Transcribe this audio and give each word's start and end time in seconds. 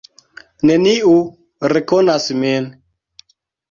Neniu 0.69 1.13
rekonas 1.77 2.29
min. 2.43 2.71